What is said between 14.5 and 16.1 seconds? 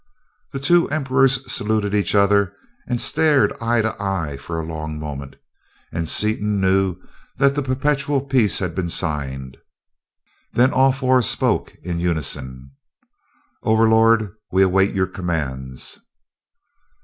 we await your commands."